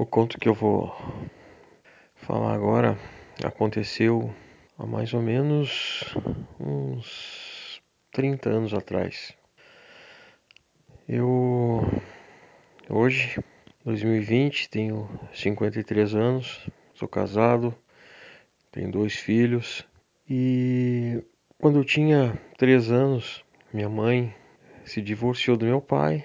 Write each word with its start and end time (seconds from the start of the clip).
O 0.00 0.06
conto 0.06 0.38
que 0.38 0.48
eu 0.48 0.54
vou 0.54 0.90
falar 2.14 2.54
agora 2.54 2.98
aconteceu 3.44 4.34
há 4.78 4.86
mais 4.86 5.12
ou 5.12 5.20
menos 5.20 6.02
uns 6.58 7.82
30 8.10 8.48
anos 8.48 8.72
atrás. 8.72 9.36
Eu 11.06 11.82
hoje, 12.88 13.38
2020, 13.84 14.70
tenho 14.70 15.06
53 15.34 16.14
anos, 16.14 16.66
sou 16.94 17.06
casado, 17.06 17.74
tenho 18.72 18.90
dois 18.90 19.16
filhos 19.16 19.86
e 20.26 21.22
quando 21.58 21.78
eu 21.78 21.84
tinha 21.84 22.40
3 22.56 22.90
anos, 22.90 23.44
minha 23.70 23.90
mãe 23.90 24.34
se 24.82 25.02
divorciou 25.02 25.58
do 25.58 25.66
meu 25.66 25.82
pai 25.82 26.24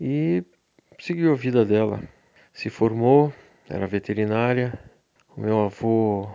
e 0.00 0.44
seguiu 0.96 1.32
a 1.32 1.36
vida 1.36 1.64
dela 1.64 2.00
se 2.56 2.70
formou, 2.70 3.30
era 3.68 3.86
veterinária. 3.86 4.72
O 5.36 5.40
meu 5.42 5.60
avô 5.60 6.26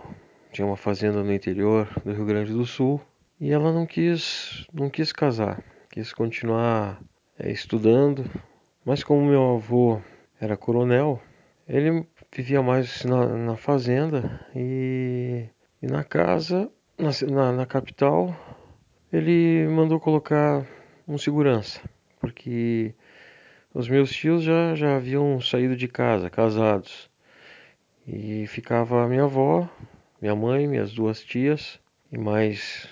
tinha 0.52 0.64
uma 0.64 0.76
fazenda 0.76 1.20
no 1.20 1.32
interior 1.32 1.88
do 2.04 2.12
Rio 2.12 2.24
Grande 2.24 2.52
do 2.52 2.64
Sul 2.64 3.00
e 3.40 3.50
ela 3.50 3.72
não 3.72 3.84
quis, 3.84 4.64
não 4.72 4.88
quis 4.88 5.12
casar, 5.12 5.60
quis 5.90 6.12
continuar 6.12 7.02
é, 7.36 7.50
estudando. 7.50 8.24
Mas 8.84 9.02
como 9.02 9.26
meu 9.26 9.56
avô 9.56 10.00
era 10.40 10.56
coronel, 10.56 11.20
ele 11.68 12.06
vivia 12.32 12.62
mais 12.62 13.04
na, 13.04 13.26
na 13.26 13.56
fazenda 13.56 14.46
e, 14.54 15.48
e, 15.82 15.86
na 15.88 16.04
casa, 16.04 16.70
na, 16.96 17.10
na, 17.32 17.52
na 17.52 17.66
capital, 17.66 18.32
ele 19.12 19.66
mandou 19.66 19.98
colocar 19.98 20.64
um 21.08 21.18
segurança, 21.18 21.80
porque 22.20 22.94
os 23.74 23.88
meus 23.88 24.10
tios 24.10 24.42
já, 24.42 24.74
já 24.74 24.96
haviam 24.96 25.40
saído 25.40 25.74
de 25.76 25.88
casa, 25.88 26.28
casados. 26.28 27.10
E 28.06 28.46
ficava 28.46 29.02
a 29.02 29.08
minha 29.08 29.24
avó, 29.24 29.68
minha 30.20 30.34
mãe, 30.34 30.66
minhas 30.66 30.92
duas 30.92 31.22
tias 31.22 31.80
e 32.10 32.18
mais 32.18 32.88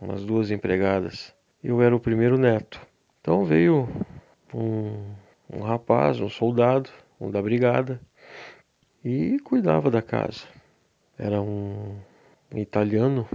umas 0.00 0.24
duas 0.24 0.50
empregadas. 0.50 1.34
Eu 1.62 1.82
era 1.82 1.94
o 1.94 2.00
primeiro 2.00 2.38
neto. 2.38 2.80
Então 3.20 3.44
veio 3.44 3.88
um, 4.54 5.14
um 5.50 5.60
rapaz, 5.60 6.20
um 6.20 6.28
soldado, 6.28 6.90
um 7.20 7.30
da 7.30 7.40
brigada, 7.40 8.00
e 9.04 9.38
cuidava 9.40 9.90
da 9.90 10.02
casa. 10.02 10.44
Era 11.18 11.40
um, 11.40 11.98
um 12.52 12.58
italiano, 12.58 13.28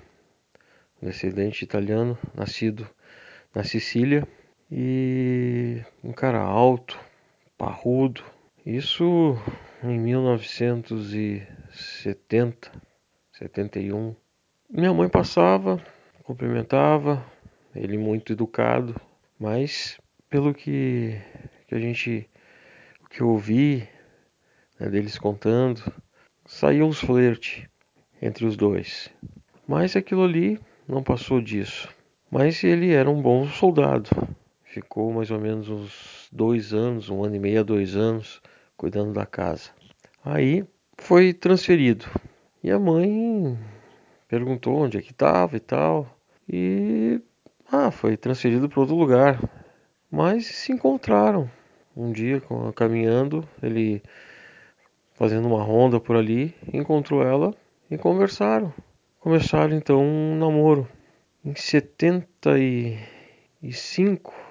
um 1.02 1.08
descendente 1.08 1.64
italiano, 1.64 2.18
nascido 2.36 2.88
na 3.54 3.64
Sicília 3.64 4.28
e 4.72 5.84
um 6.04 6.12
cara 6.12 6.42
alto, 6.42 7.00
parrudo. 7.58 8.24
Isso 8.66 9.38
em 9.84 10.00
1970, 10.00 12.72
71. 13.32 14.16
Minha 14.70 14.94
mãe 14.94 15.08
passava, 15.08 15.82
cumprimentava, 16.24 17.26
ele 17.74 17.98
muito 17.98 18.34
educado, 18.34 18.94
mas 19.40 19.98
pelo 20.30 20.54
que, 20.54 21.18
que 21.68 21.76
a 21.76 21.80
gente, 21.80 22.30
que 23.10 23.22
eu 23.22 23.30
ouvi 23.30 23.88
né, 24.80 24.90
deles 24.90 25.18
contando, 25.18 25.82
saiu 26.46 26.86
uns 26.86 27.00
flerte 27.00 27.68
entre 28.22 28.46
os 28.46 28.58
dois. 28.58 29.10
Mas 29.68 29.96
aquilo 29.96 30.24
ali 30.24 30.60
não 30.88 31.02
passou 31.02 31.42
disso. 31.42 31.90
Mas 32.30 32.64
ele 32.64 32.92
era 32.92 33.10
um 33.10 33.20
bom 33.22 33.48
soldado, 33.48 34.10
ficou 34.68 35.12
mais 35.12 35.32
ou 35.32 35.40
menos 35.40 35.70
uns 35.70 36.28
dois 36.32 36.74
anos, 36.74 37.10
um 37.10 37.24
ano 37.24 37.36
e 37.36 37.40
meio 37.40 37.62
a 37.62 37.64
dois 37.64 37.96
anos, 37.96 38.42
cuidando 38.76 39.14
da 39.14 39.26
casa. 39.26 39.72
Aí 40.24 40.66
foi 40.98 41.34
transferido. 41.34 42.06
E 42.64 42.70
a 42.70 42.80
mãe 42.80 43.58
perguntou 44.28 44.76
onde 44.76 44.98
é 44.98 45.02
que 45.02 45.12
estava 45.12 45.56
e 45.56 45.60
tal. 45.60 46.08
E 46.48 47.22
ah, 47.72 47.92
foi 47.92 48.18
transferido 48.18 48.68
para 48.68 48.80
outro 48.80 48.96
lugar. 48.96 49.40
Mas 50.12 50.48
se 50.48 50.72
encontraram 50.72 51.50
um 51.96 52.12
dia 52.12 52.42
caminhando, 52.76 53.48
ele 53.62 54.02
fazendo 55.14 55.48
uma 55.48 55.64
ronda 55.64 56.00
por 56.00 56.16
ali, 56.16 56.54
encontrou 56.72 57.24
ela 57.24 57.54
e 57.90 57.98
conversaram. 57.98 58.74
Começaram 59.20 59.76
então 59.76 60.02
um 60.02 60.38
namoro. 60.38 60.88
Em 61.44 61.56
75 61.56 64.47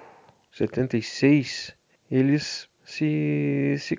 76, 0.57 1.75
eles 2.09 2.67
se, 2.83 3.75
se, 3.77 3.95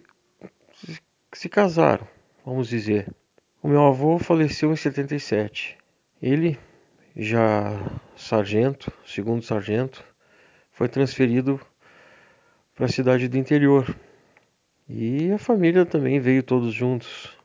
se 1.32 1.48
casaram, 1.48 2.04
vamos 2.44 2.68
dizer. 2.68 3.14
O 3.62 3.68
meu 3.68 3.84
avô 3.84 4.18
faleceu 4.18 4.72
em 4.72 4.76
77. 4.76 5.78
Ele, 6.20 6.58
já 7.14 7.78
sargento, 8.16 8.92
segundo 9.06 9.40
sargento, 9.42 10.04
foi 10.72 10.88
transferido 10.88 11.60
para 12.74 12.86
a 12.86 12.88
cidade 12.88 13.28
do 13.28 13.38
interior. 13.38 13.96
E 14.88 15.30
a 15.30 15.38
família 15.38 15.86
também 15.86 16.18
veio 16.18 16.42
todos 16.42 16.74
juntos. 16.74 17.38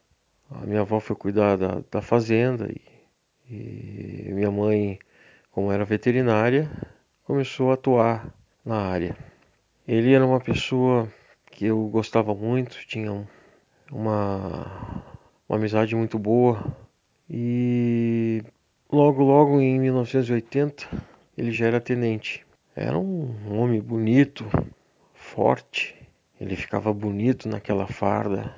A 0.50 0.66
minha 0.66 0.82
avó 0.82 1.00
foi 1.00 1.16
cuidar 1.16 1.56
da, 1.56 1.84
da 1.92 2.02
fazenda 2.02 2.68
e, 2.68 2.82
e 3.48 4.34
minha 4.34 4.50
mãe, 4.50 4.98
como 5.52 5.72
era 5.72 5.86
veterinária, 5.86 6.68
começou 7.24 7.70
a 7.70 7.76
atuar 7.76 8.34
na 8.66 8.78
área. 8.78 9.18
Ele 9.88 10.14
era 10.14 10.26
uma 10.26 10.40
pessoa 10.40 11.12
que 11.52 11.66
eu 11.66 11.88
gostava 11.88 12.34
muito, 12.34 12.78
tinha 12.88 13.12
uma, 13.92 15.04
uma 15.48 15.58
amizade 15.58 15.96
muito 15.96 16.18
boa 16.18 16.64
e 17.30 18.44
logo 18.92 19.24
logo 19.24 19.60
em 19.60 19.80
1980 19.80 20.88
ele 21.38 21.52
já 21.52 21.68
era 21.68 21.82
tenente. 21.82 22.46
Era 22.76 22.98
um 22.98 23.60
homem 23.60 23.80
bonito, 23.80 24.46
forte, 25.14 25.96
ele 26.40 26.56
ficava 26.56 26.94
bonito 26.94 27.48
naquela 27.48 27.88
farda. 27.88 28.56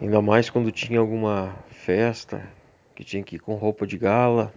Ainda 0.00 0.20
mais 0.20 0.50
quando 0.50 0.70
tinha 0.70 0.98
alguma 0.98 1.56
festa 1.68 2.46
que 2.94 3.04
tinha 3.04 3.22
que 3.22 3.36
ir 3.36 3.38
com 3.38 3.54
roupa 3.54 3.86
de 3.86 3.96
gala, 3.96 4.52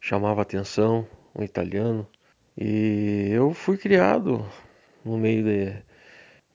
chamava 0.00 0.42
atenção, 0.42 1.06
um 1.34 1.42
italiano. 1.42 2.06
E 2.56 3.28
eu 3.30 3.54
fui 3.54 3.78
criado 3.78 4.46
no 5.04 5.16
meio 5.16 5.42
de, 5.42 5.82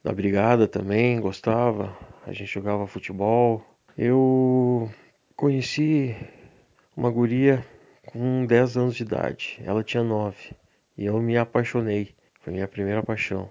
da 0.02 0.12
brigada 0.12 0.68
também, 0.68 1.20
gostava. 1.20 1.96
A 2.26 2.32
gente 2.32 2.52
jogava 2.52 2.86
futebol. 2.86 3.64
Eu 3.96 4.90
conheci 5.34 6.16
uma 6.96 7.10
guria 7.10 7.64
com 8.06 8.46
10 8.46 8.76
anos 8.76 8.96
de 8.96 9.02
idade. 9.02 9.60
Ela 9.64 9.82
tinha 9.82 10.02
9. 10.02 10.52
E 10.96 11.04
eu 11.04 11.20
me 11.20 11.36
apaixonei. 11.36 12.14
Foi 12.40 12.52
minha 12.52 12.68
primeira 12.68 13.02
paixão. 13.02 13.50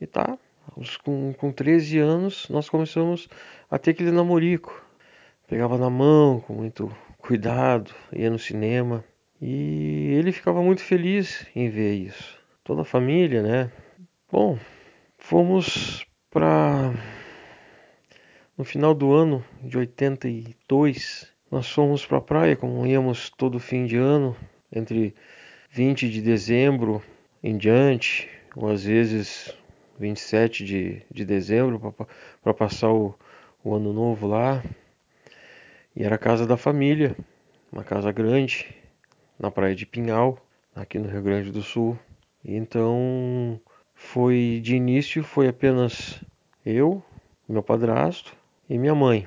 E 0.00 0.06
tá, 0.06 0.38
com, 1.02 1.32
com 1.32 1.50
13 1.50 1.98
anos 1.98 2.48
nós 2.48 2.68
começamos 2.68 3.28
a 3.70 3.78
ter 3.78 3.92
aquele 3.92 4.10
namorico. 4.10 4.84
Pegava 5.46 5.78
na 5.78 5.88
mão 5.88 6.40
com 6.40 6.52
muito 6.52 6.94
cuidado, 7.18 7.94
ia 8.12 8.30
no 8.30 8.38
cinema. 8.38 9.04
E 9.40 10.14
ele 10.14 10.32
ficava 10.32 10.62
muito 10.62 10.82
feliz 10.82 11.46
em 11.54 11.68
ver 11.68 11.94
isso. 11.94 12.38
Toda 12.64 12.82
a 12.82 12.84
família, 12.84 13.42
né? 13.42 13.70
Bom, 14.30 14.58
fomos 15.18 16.06
para 16.30 16.92
no 18.56 18.64
final 18.64 18.94
do 18.94 19.12
ano 19.12 19.44
de 19.62 19.76
82, 19.76 21.30
nós 21.50 21.70
fomos 21.70 22.06
para 22.06 22.18
a 22.18 22.22
praia, 22.22 22.56
como 22.56 22.86
íamos 22.86 23.28
todo 23.28 23.60
fim 23.60 23.84
de 23.84 23.96
ano, 23.96 24.34
entre 24.72 25.14
20 25.70 26.08
de 26.08 26.22
dezembro 26.22 27.02
em 27.42 27.56
diante, 27.58 28.30
ou 28.54 28.70
às 28.70 28.84
vezes 28.84 29.54
27 29.98 30.64
de, 30.64 31.02
de 31.10 31.24
dezembro, 31.24 31.94
para 32.42 32.54
passar 32.54 32.90
o, 32.90 33.14
o 33.62 33.74
ano 33.74 33.92
novo 33.92 34.26
lá. 34.26 34.64
E 35.94 36.02
era 36.02 36.14
a 36.14 36.18
casa 36.18 36.46
da 36.46 36.56
família, 36.56 37.14
uma 37.70 37.84
casa 37.84 38.10
grande, 38.10 38.74
na 39.38 39.50
praia 39.50 39.74
de 39.74 39.86
Pinhal, 39.86 40.38
aqui 40.74 40.98
no 40.98 41.08
Rio 41.08 41.22
Grande 41.22 41.50
do 41.50 41.62
Sul. 41.62 41.98
Então, 42.44 43.60
foi 43.94 44.60
de 44.62 44.76
início 44.76 45.24
foi 45.24 45.48
apenas 45.48 46.22
eu, 46.64 47.02
meu 47.48 47.62
padrasto 47.62 48.36
e 48.68 48.78
minha 48.78 48.94
mãe. 48.94 49.26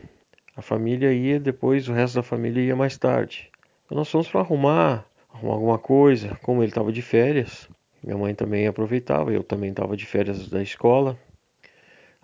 A 0.56 0.62
família 0.62 1.12
ia 1.14 1.40
depois, 1.40 1.88
o 1.88 1.94
resto 1.94 2.16
da 2.16 2.24
família 2.24 2.62
ia 2.62 2.76
mais 2.76 2.98
tarde. 2.98 3.50
Então 3.86 3.98
nós 3.98 4.12
fomos 4.12 4.28
para 4.30 4.42
arrumar, 4.42 5.06
arrumar 5.34 5.54
alguma 5.54 5.80
coisa, 5.80 6.38
como 6.44 6.62
ele 6.62 6.70
estava 6.70 6.92
de 6.92 7.02
férias. 7.02 7.68
Minha 8.04 8.18
mãe 8.18 8.36
também 8.36 8.68
aproveitava, 8.68 9.32
eu 9.32 9.44
também 9.44 9.72
estava 9.72 9.98
de 9.98 10.06
férias 10.06 10.48
da 10.48 10.62
escola. 10.62 11.18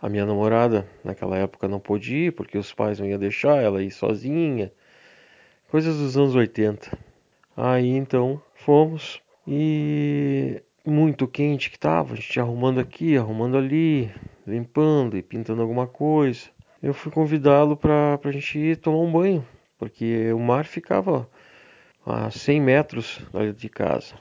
A 0.01 0.07
minha 0.07 0.25
namorada 0.25 0.87
naquela 1.03 1.37
época 1.37 1.67
não 1.67 1.79
podia 1.79 2.27
ir 2.27 2.31
porque 2.31 2.57
os 2.57 2.73
pais 2.73 2.99
não 2.99 3.07
iam 3.07 3.17
deixar 3.17 3.61
ela 3.61 3.81
ir 3.81 3.91
sozinha. 3.91 4.71
Coisas 5.69 5.97
dos 5.97 6.15
anos 6.15 6.35
80. 6.35 7.14
Aí 7.55 7.89
então 7.89 8.41
fomos 8.53 9.21
e 9.47 10.61
muito 10.85 11.27
quente 11.27 11.69
que 11.69 11.79
tava, 11.79 12.13
a 12.13 12.15
gente 12.15 12.39
arrumando 12.39 12.79
aqui, 12.79 13.17
arrumando 13.17 13.57
ali, 13.57 14.11
limpando 14.45 15.17
e 15.17 15.23
pintando 15.23 15.61
alguma 15.61 15.87
coisa. 15.87 16.49
Eu 16.83 16.93
fui 16.93 17.11
convidá-lo 17.11 17.77
para 17.77 18.19
a 18.23 18.31
gente 18.31 18.59
ir 18.59 18.77
tomar 18.77 18.99
um 18.99 19.11
banho, 19.11 19.47
porque 19.77 20.31
o 20.33 20.39
mar 20.39 20.65
ficava 20.65 21.29
a 22.05 22.29
100 22.29 22.61
metros 22.61 23.21
de 23.55 23.69
casa. 23.69 24.15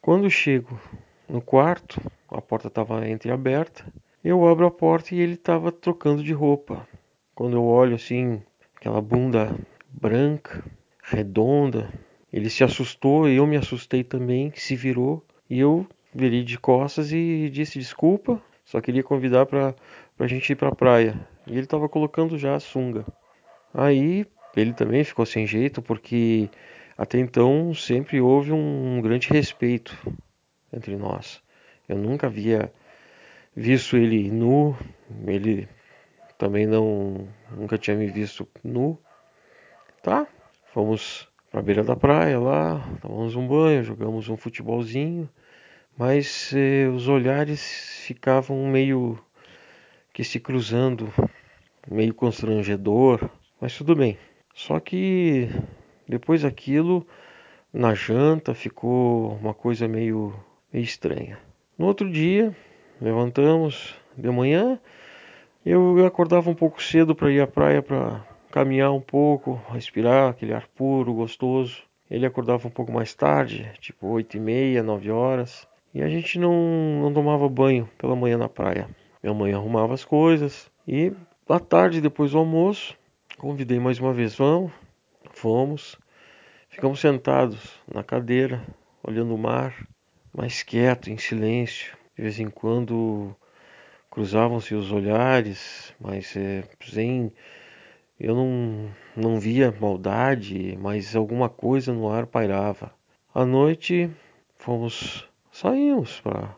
Quando 0.00 0.30
chego 0.30 0.80
no 1.28 1.42
quarto, 1.42 2.00
a 2.30 2.40
porta 2.40 2.68
estava 2.68 3.08
entreaberta, 3.08 3.84
eu 4.24 4.46
abro 4.46 4.66
a 4.66 4.70
porta 4.70 5.14
e 5.14 5.20
ele 5.20 5.34
estava 5.34 5.70
trocando 5.70 6.22
de 6.22 6.32
roupa. 6.32 6.86
Quando 7.34 7.56
eu 7.56 7.64
olho 7.64 7.96
assim, 7.96 8.42
aquela 8.76 9.02
bunda 9.02 9.54
branca, 9.88 10.64
redonda, 11.02 11.92
ele 12.36 12.50
se 12.50 12.62
assustou, 12.62 13.26
eu 13.26 13.46
me 13.46 13.56
assustei 13.56 14.04
também, 14.04 14.52
se 14.54 14.76
virou 14.76 15.24
e 15.48 15.58
eu 15.58 15.86
virei 16.14 16.44
de 16.44 16.58
costas 16.58 17.10
e 17.10 17.48
disse 17.48 17.78
desculpa, 17.78 18.42
só 18.62 18.78
queria 18.78 19.02
convidar 19.02 19.46
para 19.46 19.74
a 20.18 20.26
gente 20.26 20.52
ir 20.52 20.54
para 20.56 20.68
a 20.68 20.74
praia. 20.74 21.18
E 21.46 21.52
ele 21.52 21.60
estava 21.60 21.88
colocando 21.88 22.36
já 22.36 22.54
a 22.54 22.60
sunga. 22.60 23.06
Aí 23.72 24.26
ele 24.54 24.74
também 24.74 25.02
ficou 25.02 25.24
sem 25.24 25.46
jeito 25.46 25.80
porque 25.80 26.50
até 26.98 27.18
então 27.18 27.72
sempre 27.72 28.20
houve 28.20 28.52
um 28.52 29.00
grande 29.00 29.30
respeito 29.30 29.96
entre 30.70 30.94
nós. 30.94 31.42
Eu 31.88 31.96
nunca 31.96 32.26
havia 32.26 32.70
visto 33.54 33.96
ele 33.96 34.30
nu, 34.30 34.76
ele 35.26 35.66
também 36.36 36.66
não 36.66 37.26
nunca 37.50 37.78
tinha 37.78 37.96
me 37.96 38.08
visto 38.08 38.46
nu. 38.62 38.98
Tá? 40.02 40.26
Fomos 40.74 41.26
para 41.50 41.60
a 41.60 41.62
beira 41.62 41.82
da 41.82 41.96
praia 41.96 42.38
lá, 42.38 42.82
tomamos 43.00 43.36
um 43.36 43.46
banho, 43.46 43.84
jogamos 43.84 44.28
um 44.28 44.36
futebolzinho, 44.36 45.28
mas 45.96 46.52
eh, 46.54 46.88
os 46.88 47.08
olhares 47.08 48.02
ficavam 48.06 48.66
meio 48.66 49.18
que 50.12 50.24
se 50.24 50.40
cruzando, 50.40 51.12
meio 51.90 52.12
constrangedor, 52.14 53.30
mas 53.60 53.76
tudo 53.76 53.94
bem. 53.94 54.18
Só 54.54 54.80
que 54.80 55.48
depois 56.08 56.42
daquilo, 56.42 57.06
na 57.72 57.94
janta 57.94 58.54
ficou 58.54 59.34
uma 59.36 59.54
coisa 59.54 59.86
meio, 59.86 60.34
meio 60.72 60.84
estranha. 60.84 61.38
No 61.78 61.86
outro 61.86 62.10
dia, 62.10 62.54
levantamos 63.00 63.94
de 64.16 64.30
manhã, 64.30 64.80
eu 65.64 66.04
acordava 66.06 66.48
um 66.48 66.54
pouco 66.54 66.82
cedo 66.82 67.14
para 67.14 67.30
ir 67.30 67.40
à 67.40 67.46
praia 67.46 67.82
para 67.82 68.24
caminhar 68.56 68.90
um 68.90 69.02
pouco, 69.02 69.60
respirar 69.70 70.30
aquele 70.30 70.54
ar 70.54 70.66
puro, 70.68 71.12
gostoso. 71.12 71.82
Ele 72.10 72.24
acordava 72.24 72.66
um 72.66 72.70
pouco 72.70 72.90
mais 72.90 73.12
tarde, 73.12 73.70
tipo 73.80 74.06
8 74.06 74.38
e 74.38 74.40
meia, 74.40 74.82
9 74.82 75.10
horas. 75.10 75.68
E 75.92 76.02
a 76.02 76.08
gente 76.08 76.38
não, 76.38 77.02
não 77.02 77.12
tomava 77.12 77.46
banho 77.50 77.86
pela 77.98 78.16
manhã 78.16 78.38
na 78.38 78.48
praia. 78.48 78.88
Minha 79.22 79.34
mãe 79.34 79.52
arrumava 79.52 79.92
as 79.92 80.06
coisas. 80.06 80.70
E 80.88 81.12
à 81.46 81.60
tarde, 81.60 82.00
depois 82.00 82.30
do 82.30 82.38
almoço, 82.38 82.96
convidei 83.36 83.78
mais 83.78 84.00
uma 84.00 84.14
vez, 84.14 84.34
vamos, 84.34 84.72
fomos. 85.32 85.98
Ficamos 86.70 86.98
sentados 86.98 87.78
na 87.86 88.02
cadeira, 88.02 88.64
olhando 89.02 89.34
o 89.34 89.38
mar, 89.38 89.86
mais 90.34 90.62
quieto, 90.62 91.10
em 91.10 91.18
silêncio. 91.18 91.94
De 92.16 92.22
vez 92.22 92.40
em 92.40 92.48
quando 92.48 93.36
cruzavam-se 94.10 94.74
os 94.74 94.90
olhares, 94.90 95.94
mas 96.00 96.34
é, 96.34 96.64
sem 96.80 97.30
eu 98.18 98.34
não, 98.34 98.90
não 99.16 99.38
via 99.38 99.74
maldade, 99.80 100.76
mas 100.80 101.14
alguma 101.14 101.48
coisa 101.48 101.92
no 101.92 102.08
ar 102.08 102.26
pairava. 102.26 102.92
À 103.34 103.44
noite 103.44 104.10
fomos, 104.56 105.28
saímos 105.52 106.20
para 106.20 106.56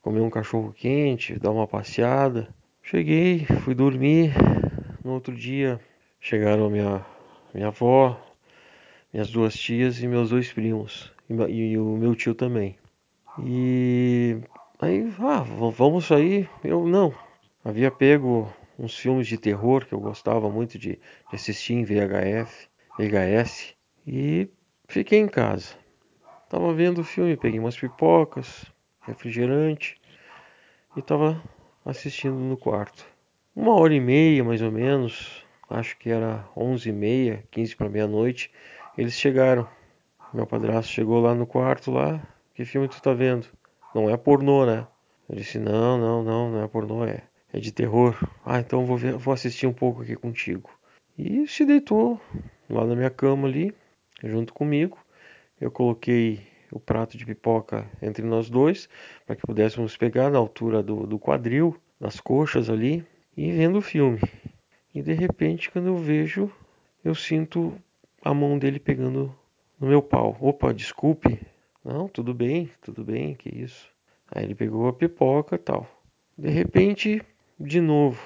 comer 0.00 0.20
um 0.20 0.30
cachorro 0.30 0.72
quente, 0.72 1.38
dar 1.38 1.50
uma 1.50 1.66
passeada. 1.66 2.48
Cheguei, 2.82 3.44
fui 3.62 3.74
dormir. 3.74 4.32
No 5.04 5.12
outro 5.12 5.34
dia 5.34 5.80
chegaram 6.20 6.70
minha 6.70 7.04
minha 7.52 7.68
avó, 7.68 8.20
minhas 9.12 9.30
duas 9.30 9.54
tias 9.54 10.02
e 10.02 10.08
meus 10.08 10.30
dois 10.30 10.52
primos 10.52 11.12
e, 11.28 11.34
e 11.52 11.78
o 11.78 11.96
meu 11.96 12.14
tio 12.14 12.34
também. 12.34 12.76
E 13.42 14.38
aí, 14.80 15.12
ah, 15.18 15.44
vamos 15.70 16.06
sair? 16.06 16.48
Eu 16.62 16.86
não. 16.86 17.14
Havia 17.64 17.90
pego 17.90 18.52
uns 18.78 18.96
filmes 18.98 19.26
de 19.26 19.38
terror 19.38 19.86
que 19.86 19.92
eu 19.92 20.00
gostava 20.00 20.50
muito 20.50 20.78
de, 20.78 20.98
de 21.30 21.34
assistir 21.34 21.74
em 21.74 21.84
VHF, 21.84 22.68
VHS 22.98 23.74
e 24.06 24.48
fiquei 24.88 25.18
em 25.18 25.28
casa. 25.28 25.74
Tava 26.48 26.72
vendo 26.72 27.00
o 27.00 27.04
filme, 27.04 27.36
peguei 27.36 27.58
umas 27.58 27.76
pipocas, 27.76 28.66
refrigerante 29.02 30.00
e 30.96 31.02
tava 31.02 31.42
assistindo 31.84 32.36
no 32.36 32.56
quarto. 32.56 33.06
Uma 33.54 33.74
hora 33.74 33.94
e 33.94 34.00
meia 34.00 34.42
mais 34.44 34.62
ou 34.62 34.70
menos, 34.70 35.44
acho 35.70 35.96
que 35.98 36.10
era 36.10 36.48
onze 36.56 36.90
e 36.90 36.92
meia, 36.92 37.44
quinze 37.50 37.74
para 37.74 37.88
meia-noite, 37.88 38.50
eles 38.96 39.14
chegaram. 39.14 39.68
Meu 40.32 40.46
padrasto 40.46 40.90
chegou 40.90 41.20
lá 41.20 41.34
no 41.34 41.46
quarto 41.46 41.92
lá, 41.92 42.20
que 42.54 42.64
filme 42.64 42.88
tu 42.88 43.00
tá 43.00 43.12
vendo? 43.12 43.46
Não 43.94 44.10
é 44.10 44.16
pornô, 44.16 44.66
né? 44.66 44.86
Eu 45.28 45.36
disse, 45.36 45.58
não, 45.58 45.96
não, 45.96 46.22
não, 46.22 46.50
não 46.50 46.62
é 46.62 46.68
pornô, 46.68 47.04
é 47.04 47.22
é 47.54 47.60
de 47.60 47.70
terror. 47.70 48.16
Ah, 48.44 48.58
então 48.58 48.84
vou, 48.84 48.96
ver, 48.96 49.14
vou 49.14 49.32
assistir 49.32 49.66
um 49.68 49.72
pouco 49.72 50.02
aqui 50.02 50.16
contigo. 50.16 50.68
E 51.16 51.46
se 51.46 51.64
deitou 51.64 52.20
lá 52.68 52.84
na 52.84 52.96
minha 52.96 53.10
cama 53.10 53.46
ali, 53.46 53.72
junto 54.24 54.52
comigo. 54.52 54.98
Eu 55.60 55.70
coloquei 55.70 56.40
o 56.72 56.80
prato 56.80 57.16
de 57.16 57.24
pipoca 57.24 57.88
entre 58.02 58.24
nós 58.26 58.50
dois, 58.50 58.88
para 59.24 59.36
que 59.36 59.46
pudéssemos 59.46 59.96
pegar 59.96 60.30
na 60.30 60.38
altura 60.38 60.82
do, 60.82 61.06
do 61.06 61.16
quadril, 61.16 61.76
das 62.00 62.18
coxas 62.18 62.68
ali, 62.68 63.06
e 63.36 63.52
vendo 63.52 63.78
o 63.78 63.82
filme. 63.82 64.20
E 64.92 65.00
de 65.00 65.12
repente, 65.12 65.70
quando 65.70 65.86
eu 65.86 65.96
vejo, 65.96 66.50
eu 67.04 67.14
sinto 67.14 67.72
a 68.24 68.34
mão 68.34 68.58
dele 68.58 68.80
pegando 68.80 69.32
no 69.78 69.86
meu 69.86 70.02
pau. 70.02 70.36
Opa, 70.40 70.74
desculpe. 70.74 71.40
Não, 71.84 72.08
tudo 72.08 72.34
bem, 72.34 72.68
tudo 72.82 73.04
bem, 73.04 73.36
que 73.36 73.48
isso. 73.48 73.88
Aí 74.28 74.42
ele 74.42 74.56
pegou 74.56 74.88
a 74.88 74.92
pipoca 74.92 75.56
tal. 75.56 75.86
De 76.36 76.50
repente, 76.50 77.22
de 77.58 77.80
novo. 77.80 78.20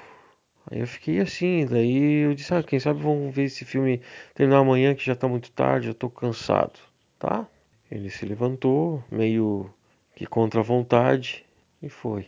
Aí 0.71 0.81
eu 0.81 0.87
fiquei 0.87 1.21
assim, 1.21 1.65
daí 1.67 2.25
eu 2.25 2.35
disse, 2.35 2.53
ah, 2.55 2.63
quem 2.63 2.79
sabe 2.79 3.03
vamos 3.03 3.35
ver 3.35 3.45
esse 3.45 3.65
filme 3.65 4.03
terminar 4.35 4.61
amanhã 4.61 4.95
que 4.95 5.05
já 5.05 5.15
tá 5.15 5.27
muito 5.27 5.51
tarde, 5.53 5.89
eu 5.89 5.95
tô 5.95 6.11
cansado, 6.11 6.79
tá? 7.19 7.47
Ele 7.91 8.11
se 8.11 8.27
levantou, 8.27 9.03
meio 9.11 9.73
que 10.15 10.27
contra 10.27 10.61
a 10.61 10.63
vontade, 10.63 11.45
e 11.83 11.89
foi. 11.89 12.27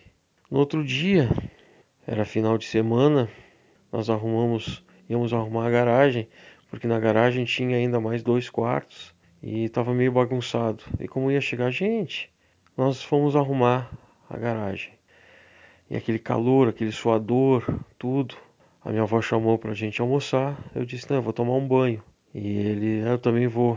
No 0.51 0.59
outro 0.59 0.83
dia, 0.83 1.29
era 2.07 2.25
final 2.25 2.57
de 2.57 2.65
semana, 2.65 3.29
nós 3.93 4.09
arrumamos, 4.09 4.85
íamos 5.09 5.35
arrumar 5.35 5.67
a 5.67 5.71
garagem, 5.71 6.29
porque 6.71 6.87
na 6.87 6.99
garagem 6.99 7.45
tinha 7.45 7.77
ainda 7.77 8.01
mais 8.01 8.23
dois 8.23 8.49
quartos 8.49 9.15
e 9.43 9.65
estava 9.65 9.93
meio 9.93 10.13
bagunçado. 10.13 10.85
E 10.99 11.07
como 11.07 11.31
ia 11.31 11.41
chegar 11.41 11.71
gente, 11.71 12.33
nós 12.77 13.03
fomos 13.03 13.37
arrumar 13.37 13.91
a 14.29 14.37
garagem. 14.37 15.00
E 15.91 15.97
aquele 15.97 16.21
calor, 16.21 16.69
aquele 16.69 16.93
suador, 16.93 17.65
tudo. 17.99 18.37
A 18.81 18.91
minha 18.91 19.03
avó 19.03 19.21
chamou 19.21 19.59
pra 19.59 19.75
gente 19.75 20.01
almoçar. 20.01 20.57
Eu 20.73 20.85
disse, 20.85 21.11
não, 21.11 21.17
eu 21.17 21.23
vou 21.23 21.33
tomar 21.33 21.55
um 21.55 21.67
banho. 21.67 22.01
E 22.33 22.47
ele, 22.47 23.01
eu 23.01 23.19
também 23.19 23.49
vou. 23.49 23.77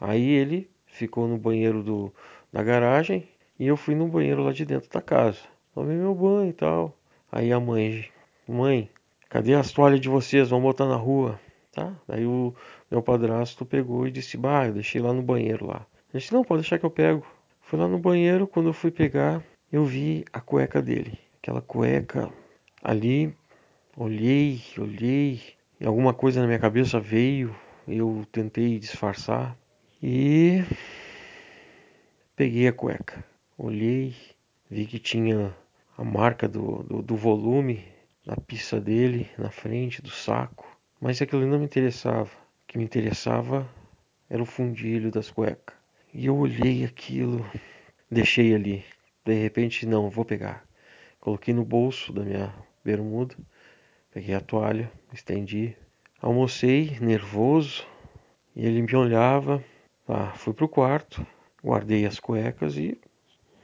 Aí 0.00 0.28
ele 0.28 0.68
ficou 0.86 1.28
no 1.28 1.38
banheiro 1.38 1.80
do, 1.80 2.12
da 2.52 2.64
garagem 2.64 3.28
e 3.60 3.66
eu 3.68 3.76
fui 3.76 3.94
no 3.94 4.08
banheiro 4.08 4.42
lá 4.42 4.52
de 4.52 4.64
dentro 4.64 4.90
da 4.90 5.00
casa. 5.00 5.38
Tomei 5.72 5.96
meu 5.96 6.12
banho 6.16 6.50
e 6.50 6.52
tal. 6.52 6.96
Aí 7.30 7.52
a 7.52 7.60
mãe, 7.60 8.06
mãe, 8.48 8.90
cadê 9.28 9.54
as 9.54 9.70
toalhas 9.70 10.00
de 10.00 10.08
vocês? 10.08 10.50
Vamos 10.50 10.64
botar 10.64 10.86
na 10.86 10.96
rua. 10.96 11.38
Tá? 11.70 11.94
Daí 12.08 12.26
o 12.26 12.52
meu 12.90 13.02
padrasto 13.02 13.64
pegou 13.64 14.04
e 14.08 14.10
disse, 14.10 14.36
bah, 14.36 14.66
eu 14.66 14.72
deixei 14.72 15.00
lá 15.00 15.12
no 15.12 15.22
banheiro 15.22 15.66
lá. 15.66 15.86
Eu 16.12 16.18
disse, 16.18 16.32
não, 16.34 16.42
pode 16.42 16.62
deixar 16.62 16.80
que 16.80 16.84
eu 16.84 16.90
pego. 16.90 17.24
Fui 17.60 17.78
lá 17.78 17.86
no 17.86 18.00
banheiro, 18.00 18.48
quando 18.48 18.68
eu 18.68 18.74
fui 18.74 18.90
pegar, 18.90 19.40
eu 19.70 19.84
vi 19.84 20.24
a 20.32 20.40
cueca 20.40 20.82
dele 20.82 21.16
aquela 21.42 21.60
cueca 21.60 22.32
ali, 22.80 23.36
olhei, 23.96 24.62
olhei, 24.78 25.42
e 25.80 25.84
alguma 25.84 26.14
coisa 26.14 26.40
na 26.40 26.46
minha 26.46 26.58
cabeça 26.60 27.00
veio, 27.00 27.52
eu 27.88 28.24
tentei 28.30 28.78
disfarçar 28.78 29.58
e 30.00 30.62
peguei 32.36 32.68
a 32.68 32.72
cueca, 32.72 33.24
olhei, 33.58 34.14
vi 34.70 34.86
que 34.86 35.00
tinha 35.00 35.52
a 35.98 36.04
marca 36.04 36.48
do, 36.48 36.84
do, 36.84 37.02
do 37.02 37.16
volume 37.16 37.84
da 38.24 38.36
pista 38.36 38.80
dele 38.80 39.28
na 39.36 39.50
frente 39.50 40.00
do 40.00 40.10
saco, 40.10 40.64
mas 41.00 41.20
aquilo 41.20 41.44
não 41.44 41.58
me 41.58 41.64
interessava. 41.64 42.30
O 42.30 42.66
que 42.68 42.78
me 42.78 42.84
interessava 42.84 43.68
era 44.30 44.40
o 44.40 44.46
fundilho 44.46 45.10
das 45.10 45.28
cuecas. 45.28 45.76
E 46.14 46.26
eu 46.26 46.36
olhei 46.36 46.84
aquilo, 46.84 47.44
deixei 48.08 48.54
ali. 48.54 48.84
De 49.24 49.34
repente, 49.34 49.84
não, 49.84 50.08
vou 50.08 50.24
pegar. 50.24 50.64
Coloquei 51.22 51.54
no 51.54 51.64
bolso 51.64 52.12
da 52.12 52.24
minha 52.24 52.52
bermuda, 52.84 53.36
peguei 54.10 54.34
a 54.34 54.40
toalha, 54.40 54.90
estendi, 55.12 55.76
almocei 56.20 56.98
nervoso 57.00 57.86
e 58.56 58.66
ele 58.66 58.82
me 58.82 58.96
olhava. 58.96 59.62
Tá, 60.04 60.32
fui 60.32 60.52
pro 60.52 60.68
quarto, 60.68 61.24
guardei 61.62 62.04
as 62.06 62.18
cuecas 62.18 62.76
e 62.76 63.00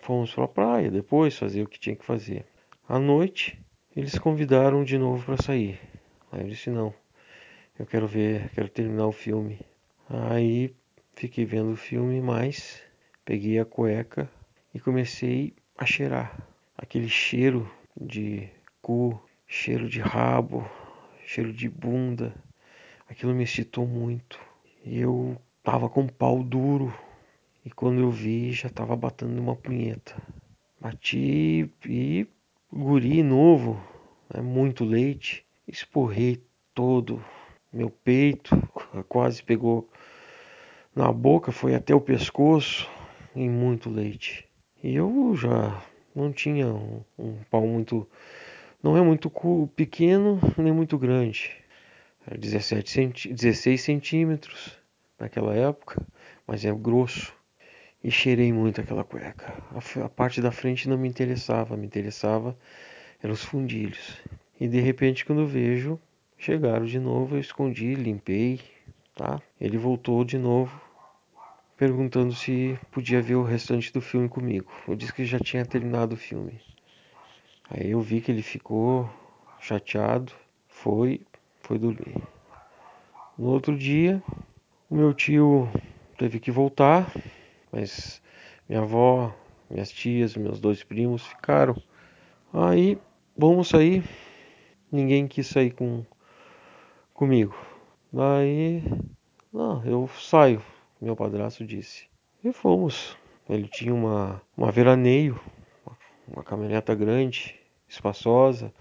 fomos 0.03 0.33
para 0.33 0.45
a 0.45 0.49
praia 0.49 0.89
depois 0.89 1.37
fazer 1.37 1.65
o 1.65 1.69
que 1.69 1.81
tinha 1.81 1.97
que 1.97 2.05
fazer. 2.05 2.47
À 2.89 2.97
noite 2.97 3.61
eles 3.97 4.17
convidaram 4.17 4.85
de 4.85 4.97
novo 4.97 5.27
para 5.27 5.43
sair. 5.43 5.81
Aí 6.31 6.43
eu 6.43 6.49
disse 6.49 6.71
não, 6.71 6.95
eu 7.77 7.85
quero 7.85 8.07
ver, 8.07 8.51
quero 8.51 8.69
terminar 8.69 9.09
o 9.09 9.13
filme. 9.13 9.59
Aí 10.09 10.73
fiquei 11.13 11.45
vendo 11.45 11.73
o 11.73 11.77
filme, 11.77 12.21
mas 12.21 12.81
peguei 13.25 13.59
a 13.59 13.65
cueca 13.65 14.31
e 14.73 14.79
comecei 14.79 15.57
a 15.77 15.85
cheirar. 15.85 16.47
Aquele 16.81 17.09
cheiro 17.09 17.69
de 18.01 18.49
cu, 18.81 19.21
cheiro 19.49 19.89
de 19.89 20.01
rabo, 20.01 20.65
cheiro 21.27 21.53
de 21.53 21.69
bunda. 21.69 22.33
Aquilo 23.11 23.35
me 23.35 23.43
excitou 23.43 23.85
muito. 23.85 24.39
E 24.85 25.01
eu 25.01 25.37
tava 25.65 25.89
com 25.89 26.07
pau 26.07 26.41
duro. 26.41 26.95
E 27.65 27.71
quando 27.71 28.01
eu 28.01 28.13
vi, 28.13 28.53
já 28.53 28.71
tava 28.71 28.95
batendo 28.95 29.43
uma 29.43 29.57
punheta. 29.57 30.17
Bati 30.81 31.69
e 31.85 32.27
guri 32.73 33.25
novo, 33.25 33.77
né, 34.33 34.41
muito 34.41 34.85
leite, 34.85 35.45
esporrei 35.67 36.41
todo 36.73 37.21
meu 37.73 37.91
peito, 37.91 38.57
quase 39.09 39.43
pegou 39.43 39.91
na 40.95 41.11
boca, 41.13 41.51
foi 41.51 41.75
até 41.75 41.93
o 41.93 42.01
pescoço 42.01 42.89
e 43.35 43.49
muito 43.49 43.91
leite. 43.91 44.47
E 44.83 44.95
eu 44.95 45.35
já 45.37 45.83
não 46.19 46.33
tinha 46.33 46.67
um, 46.67 47.03
um 47.19 47.37
pau 47.51 47.67
muito, 47.67 48.07
não 48.83 48.97
é 48.97 49.01
muito 49.01 49.31
pequeno 49.75 50.41
nem 50.59 50.73
muito 50.73 50.99
grande, 50.99 51.51
era 52.27 52.37
17 52.37 52.91
centi 52.91 53.33
16 53.33 53.81
centímetros 53.81 54.79
naquela 55.19 55.55
época, 55.55 56.05
mas 56.47 56.65
é 56.65 56.73
grosso. 56.73 57.37
E 58.03 58.13
cheirei 58.13 58.53
muito 58.53 58.81
aquela 58.81 59.03
cueca. 59.03 59.53
A, 59.73 60.05
a 60.05 60.09
parte 60.09 60.41
da 60.41 60.53
frente 60.53 60.89
não 60.89 60.97
me 60.97 61.09
interessava, 61.09 61.77
me 61.77 61.85
interessava 61.85 62.57
eram 63.23 63.35
os 63.35 63.45
fundilhos. 63.45 64.21
E 64.61 64.69
de 64.69 64.81
repente, 64.81 65.25
quando 65.25 65.47
vejo, 65.47 65.99
chegaram 66.37 66.87
de 66.87 66.99
novo, 66.99 67.37
eu 67.37 67.41
escondi, 67.41 67.95
limpei, 67.95 68.61
tá? 69.15 69.41
Ele 69.61 69.77
voltou 69.77 70.25
de 70.25 70.39
novo, 70.39 70.81
perguntando 71.79 72.35
se 72.35 72.77
podia 72.91 73.23
ver 73.23 73.37
o 73.37 73.45
restante 73.45 73.93
do 73.93 74.01
filme 74.01 74.29
comigo. 74.29 74.69
Eu 74.89 74.97
disse 74.97 75.13
que 75.13 75.25
já 75.25 75.39
tinha 75.39 75.65
terminado 75.65 76.17
o 76.17 76.19
filme. 76.19 76.61
Aí 77.71 77.93
eu 77.93 78.01
vi 78.01 78.21
que 78.21 78.33
ele 78.33 78.43
ficou 78.43 79.09
chateado, 79.61 80.33
foi, 80.67 81.21
foi 81.61 81.79
dormir. 81.79 82.21
No 83.39 83.47
outro 83.51 83.79
dia, 83.79 84.21
o 84.91 84.97
meu 84.97 85.15
tio 85.15 85.69
teve 86.19 86.41
que 86.41 86.51
voltar, 86.51 87.13
mas 87.71 88.21
minha 88.69 88.83
avó, 88.83 89.33
minhas 89.71 89.91
tias, 89.91 90.37
meus 90.37 90.59
dois 90.59 90.83
primos 90.83 91.25
ficaram. 91.29 91.81
Aí, 92.53 92.99
vamos 93.37 93.69
sair. 93.69 94.03
Ninguém 94.91 95.29
quis 95.29 95.47
sair 95.47 95.71
com 95.71 96.05
comigo. 97.15 97.55
Daí, 98.13 98.83
não, 99.53 99.85
eu 99.85 100.09
saio, 100.19 100.61
meu 101.01 101.15
padrasto 101.15 101.65
disse. 101.65 102.07
E 102.43 102.53
fomos. 102.53 103.17
Ele 103.49 103.67
tinha 103.67 103.95
uma, 103.95 104.43
uma 104.57 104.71
veraneio, 104.71 105.41
uma 106.27 106.43
caminhoneta 106.43 106.95
grande, 106.95 107.55
espaçosa, 107.89 108.73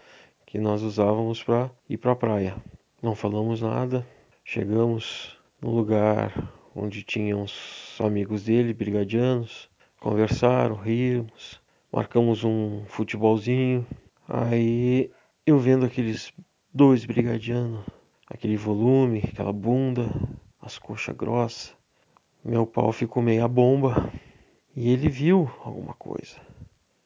que 0.45 0.57
nós 0.59 0.81
usávamos 0.81 1.43
para 1.43 1.71
ir 1.89 1.97
para 1.97 2.11
a 2.11 2.15
praia. 2.15 2.55
Não 3.01 3.15
falamos 3.15 3.61
nada. 3.61 4.05
Chegamos 4.43 5.37
no 5.61 5.71
lugar 5.71 6.51
onde 6.75 7.03
tinham 7.03 7.43
os 7.43 7.97
amigos 7.99 8.45
dele, 8.45 8.73
brigadianos, 8.73 9.69
conversaram, 9.99 10.75
rimos, 10.75 11.61
marcamos 11.91 12.43
um 12.43 12.83
futebolzinho. 12.87 13.85
Aí 14.27 15.11
eu 15.45 15.57
vendo 15.59 15.85
aqueles 15.85 16.33
dois 16.73 17.05
brigadianos, 17.05 17.85
aquele 18.27 18.57
volume, 18.57 19.23
aquela 19.23 19.53
bunda, 19.53 20.09
as 20.61 20.77
coxas 20.77 21.15
grossas, 21.15 21.76
meu 22.43 22.65
pau 22.65 22.91
ficou 22.91 23.21
meia 23.21 23.47
bomba 23.47 24.11
e 24.75 24.89
ele 24.89 25.09
viu 25.09 25.49
alguma 25.63 25.93
coisa. 25.93 26.37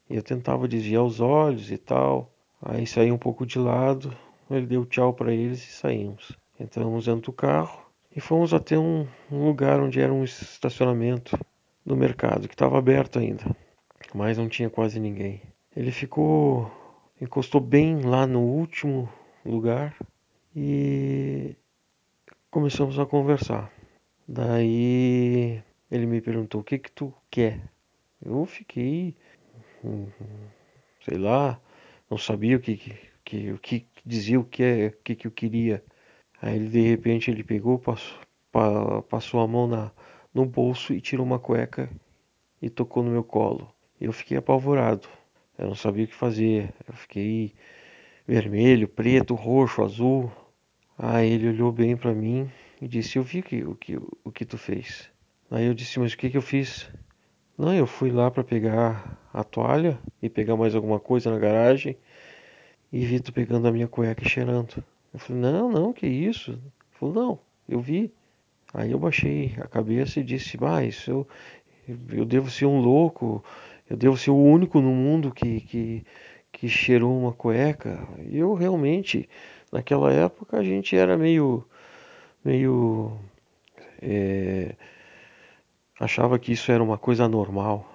E 0.09 0.15
eu 0.15 0.21
tentava 0.21 0.67
desviar 0.67 1.03
os 1.03 1.19
olhos 1.19 1.71
e 1.71 1.77
tal. 1.77 2.31
Aí 2.61 2.85
saí 2.85 3.11
um 3.11 3.17
pouco 3.17 3.45
de 3.45 3.57
lado, 3.57 4.15
ele 4.50 4.67
deu 4.67 4.85
tchau 4.85 5.13
para 5.13 5.33
eles 5.33 5.63
e 5.63 5.71
saímos. 5.71 6.38
Entramos 6.59 7.05
dentro 7.05 7.31
do 7.31 7.33
carro 7.33 7.81
e 8.15 8.19
fomos 8.19 8.53
até 8.53 8.77
um, 8.77 9.07
um 9.31 9.45
lugar 9.45 9.79
onde 9.79 10.00
era 10.00 10.13
um 10.13 10.23
estacionamento 10.23 11.39
do 11.85 11.95
mercado, 11.95 12.47
que 12.47 12.53
estava 12.53 12.77
aberto 12.77 13.17
ainda, 13.17 13.43
mas 14.13 14.38
não 14.38 14.47
tinha 14.47 14.69
quase 14.69 15.00
ninguém. 15.00 15.41
Ele 15.75 15.91
ficou, 15.91 16.69
encostou 17.19 17.61
bem 17.61 18.01
lá 18.01 18.27
no 18.27 18.41
último 18.41 19.09
lugar 19.45 19.95
e 20.55 21.55
começamos 22.51 23.00
a 23.00 23.05
conversar. 23.05 23.71
Daí 24.33 25.61
ele 25.91 26.05
me 26.05 26.21
perguntou: 26.21 26.61
O 26.61 26.63
que 26.63 26.79
que 26.79 26.89
tu 26.89 27.13
quer? 27.29 27.59
Eu 28.23 28.45
fiquei, 28.45 29.13
hum, 29.83 30.07
sei 31.03 31.17
lá, 31.17 31.59
não 32.09 32.17
sabia 32.17 32.55
o 32.55 32.59
que, 32.61 32.77
que, 33.25 33.51
o 33.51 33.57
que 33.59 33.85
dizia 34.05 34.39
o 34.39 34.45
que, 34.45 34.88
o 34.88 35.03
que, 35.03 35.15
que 35.15 35.27
eu 35.27 35.31
queria. 35.31 35.83
Aí 36.41 36.55
ele, 36.55 36.69
de 36.69 36.81
repente 36.81 37.29
ele 37.29 37.43
pegou, 37.43 37.77
passou, 37.77 38.19
passou 39.09 39.41
a 39.41 39.47
mão 39.47 39.67
na, 39.67 39.91
no 40.33 40.45
bolso 40.45 40.93
e 40.93 41.01
tirou 41.01 41.25
uma 41.25 41.38
cueca 41.39 41.89
e 42.61 42.69
tocou 42.69 43.03
no 43.03 43.11
meu 43.11 43.25
colo. 43.25 43.69
Eu 44.00 44.13
fiquei 44.13 44.38
apavorado. 44.38 45.09
Eu 45.57 45.67
não 45.67 45.75
sabia 45.75 46.05
o 46.05 46.07
que 46.07 46.15
fazer. 46.15 46.73
Eu 46.88 46.93
fiquei 46.93 47.53
vermelho, 48.25 48.88
preto, 48.88 49.35
roxo, 49.35 49.83
azul. 49.83 50.31
Aí 50.97 51.33
ele 51.33 51.50
olhou 51.50 51.71
bem 51.73 51.97
para 51.97 52.13
mim 52.13 52.50
e 52.81 52.88
disse: 52.88 53.17
Eu 53.17 53.23
vi 53.23 53.41
que, 53.41 53.63
o, 53.63 53.75
que, 53.75 53.97
o 54.23 54.31
que 54.31 54.43
tu 54.43 54.57
fez. 54.57 55.09
Aí 55.50 55.65
eu 55.65 55.73
disse: 55.73 56.00
Mas 56.00 56.13
o 56.13 56.17
que, 56.17 56.29
que 56.29 56.38
eu 56.38 56.41
fiz? 56.41 56.89
Não, 57.57 57.73
eu 57.73 57.85
fui 57.85 58.11
lá 58.11 58.31
para 58.31 58.43
pegar 58.43 59.19
a 59.33 59.43
toalha 59.43 60.00
e 60.21 60.29
pegar 60.29 60.55
mais 60.55 60.73
alguma 60.73 61.00
coisa 61.00 61.29
na 61.29 61.38
garagem 61.38 61.95
e 62.91 63.05
vi 63.05 63.19
tu 63.19 63.31
pegando 63.31 63.67
a 63.67 63.71
minha 63.71 63.88
cueca 63.88 64.23
e 64.23 64.29
cheirando. 64.29 64.83
Eu 65.13 65.19
falei, 65.19 65.41
não, 65.41 65.71
não, 65.71 65.93
que 65.93 66.07
isso? 66.07 66.51
Ele 66.51 66.61
falou, 66.91 67.15
não, 67.15 67.39
eu 67.67 67.79
vi. 67.79 68.11
Aí 68.73 68.91
eu 68.91 69.00
baixei 69.00 69.53
a 69.59 69.67
cabeça 69.67 70.19
e 70.19 70.23
disse, 70.23 70.57
isso 70.88 71.11
eu, 71.11 71.27
eu 72.09 72.25
devo 72.25 72.50
ser 72.50 72.65
um 72.65 72.79
louco, 72.79 73.43
eu 73.89 73.97
devo 73.97 74.17
ser 74.17 74.31
o 74.31 74.41
único 74.41 74.79
no 74.81 74.91
mundo 74.91 75.31
que, 75.31 75.61
que, 75.61 76.05
que 76.51 76.67
cheirou 76.69 77.17
uma 77.17 77.33
cueca. 77.33 78.07
E 78.29 78.38
eu 78.38 78.53
realmente, 78.53 79.27
naquela 79.71 80.11
época, 80.11 80.57
a 80.57 80.63
gente 80.63 80.95
era 80.95 81.17
meio, 81.17 81.65
meio, 82.43 83.17
é, 84.01 84.75
achava 86.00 86.39
que 86.39 86.51
isso 86.51 86.71
era 86.71 86.83
uma 86.83 86.98
coisa 86.98 87.27
normal. 87.27 87.88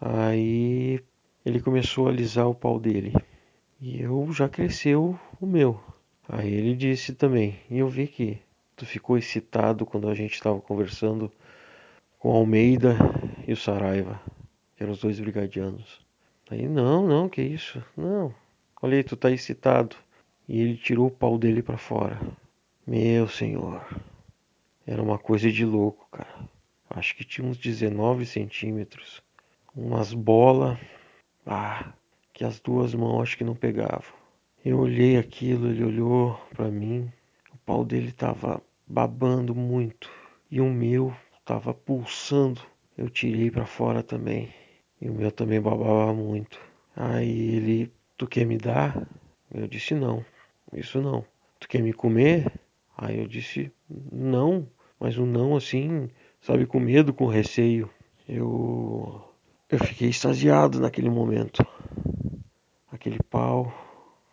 Aí 0.00 1.00
ele 1.44 1.60
começou 1.60 2.06
a 2.06 2.10
alisar 2.10 2.48
o 2.48 2.54
pau 2.54 2.78
dele. 2.78 3.12
E 3.80 4.00
eu 4.00 4.30
já 4.32 4.48
cresceu 4.48 5.18
o 5.40 5.46
meu. 5.46 5.80
Aí 6.28 6.52
ele 6.52 6.76
disse 6.76 7.14
também, 7.14 7.58
e 7.70 7.78
eu 7.78 7.88
vi 7.88 8.06
que 8.06 8.38
tu 8.76 8.86
ficou 8.86 9.18
excitado 9.18 9.84
quando 9.84 10.08
a 10.08 10.14
gente 10.14 10.34
estava 10.34 10.60
conversando 10.60 11.30
com 12.18 12.30
Almeida 12.30 12.96
e 13.48 13.52
o 13.52 13.56
Saraiva, 13.56 14.20
que 14.76 14.82
eram 14.82 14.92
os 14.92 15.00
dois 15.00 15.18
brigadianos. 15.18 16.00
Aí, 16.50 16.68
não, 16.68 17.06
não, 17.06 17.28
que 17.28 17.40
isso? 17.40 17.82
Não. 17.96 18.34
Olha 18.82 18.96
aí, 18.96 19.04
tu 19.04 19.16
tá 19.16 19.30
excitado. 19.30 19.96
E 20.48 20.60
ele 20.60 20.76
tirou 20.76 21.06
o 21.06 21.10
pau 21.10 21.38
dele 21.38 21.62
para 21.62 21.78
fora. 21.78 22.18
Meu 22.90 23.28
senhor. 23.28 23.86
Era 24.84 25.00
uma 25.00 25.16
coisa 25.16 25.48
de 25.48 25.64
louco, 25.64 26.08
cara. 26.10 26.48
Acho 26.90 27.14
que 27.14 27.22
tinha 27.22 27.46
uns 27.46 27.56
19 27.56 28.26
centímetros. 28.26 29.22
Umas 29.76 30.12
bolas. 30.12 30.76
Ah, 31.46 31.92
que 32.32 32.44
as 32.44 32.58
duas 32.58 32.92
mãos 32.92 33.22
acho 33.22 33.38
que 33.38 33.44
não 33.44 33.54
pegavam. 33.54 34.12
Eu 34.64 34.80
olhei 34.80 35.16
aquilo, 35.16 35.68
ele 35.68 35.84
olhou 35.84 36.36
para 36.52 36.68
mim. 36.68 37.08
O 37.54 37.58
pau 37.58 37.84
dele 37.84 38.10
tava 38.10 38.60
babando 38.88 39.54
muito 39.54 40.10
e 40.50 40.60
o 40.60 40.68
meu 40.68 41.14
tava 41.44 41.72
pulsando. 41.72 42.60
Eu 42.98 43.08
tirei 43.08 43.52
para 43.52 43.66
fora 43.66 44.02
também 44.02 44.52
e 45.00 45.08
o 45.08 45.14
meu 45.14 45.30
também 45.30 45.60
babava 45.60 46.12
muito. 46.12 46.60
Aí 46.96 47.54
ele, 47.54 47.92
tu 48.18 48.26
quer 48.26 48.44
me 48.44 48.58
dar? 48.58 49.06
Eu 49.54 49.68
disse 49.68 49.94
não, 49.94 50.24
isso 50.72 51.00
não. 51.00 51.24
Tu 51.60 51.68
quer 51.68 51.82
me 51.82 51.92
comer? 51.92 52.50
Aí 53.00 53.18
eu 53.18 53.26
disse 53.26 53.72
não, 54.12 54.68
mas 54.98 55.16
um 55.16 55.26
não 55.26 55.56
assim, 55.56 56.08
sabe, 56.40 56.66
com 56.66 56.78
medo, 56.78 57.14
com 57.14 57.26
receio. 57.26 57.90
Eu 58.28 59.24
eu 59.68 59.78
fiquei 59.78 60.08
extasiado 60.08 60.80
naquele 60.80 61.08
momento. 61.08 61.64
Aquele 62.92 63.18
pau 63.22 63.72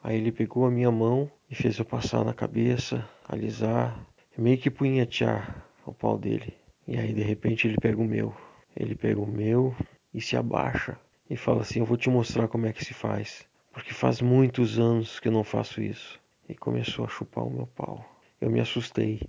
Aí 0.08 0.16
ele 0.16 0.32
pegou 0.32 0.66
a 0.66 0.72
minha 0.72 0.90
mão 0.90 1.30
e 1.50 1.54
fez 1.54 1.78
eu 1.78 1.84
passar 1.84 2.24
na 2.24 2.34
cabeça, 2.34 3.06
alisar, 3.28 4.00
meio 4.38 4.58
que 4.58 4.72
punhetear 4.72 5.66
o 5.86 5.94
pau 5.94 6.18
dele. 6.18 6.54
E 6.88 6.98
aí 6.98 7.12
de 7.12 7.22
repente 7.22 7.68
ele 7.68 7.76
pega 7.76 8.00
o 8.00 8.06
meu. 8.06 8.34
Ele 8.74 8.96
pega 8.96 9.20
o 9.20 9.28
meu 9.28 9.76
e 10.14 10.22
se 10.22 10.38
abaixa 10.38 10.98
e 11.30 11.36
fala 11.36 11.60
assim: 11.60 11.80
Eu 11.80 11.86
vou 11.86 11.98
te 11.98 12.10
mostrar 12.10 12.48
como 12.48 12.68
é 12.68 12.72
que 12.72 12.86
se 12.86 12.94
faz. 12.94 13.46
porque 13.74 13.94
faz 13.94 14.22
muitos 14.22 14.80
anos 14.80 15.20
que 15.20 15.28
eu 15.28 15.32
não 15.34 15.44
faço 15.44 15.82
isso. 15.82 16.18
E 16.48 16.56
começou 16.56 17.04
a 17.04 17.10
chupar 17.10 17.44
o 17.44 17.52
meu 17.52 17.68
pau. 17.68 18.06
Eu 18.40 18.50
me 18.50 18.60
assustei. 18.60 19.22